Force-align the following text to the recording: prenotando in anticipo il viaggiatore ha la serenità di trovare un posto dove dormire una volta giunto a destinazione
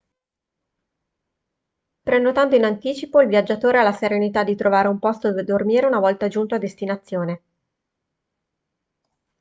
prenotando 2.01 2.55
in 2.55 2.63
anticipo 2.63 3.21
il 3.21 3.27
viaggiatore 3.27 3.77
ha 3.77 3.83
la 3.83 3.91
serenità 3.91 4.43
di 4.43 4.55
trovare 4.55 4.87
un 4.87 4.97
posto 4.97 5.27
dove 5.29 5.43
dormire 5.43 5.85
una 5.85 5.99
volta 5.99 6.27
giunto 6.27 6.55
a 6.55 6.57
destinazione 6.57 7.41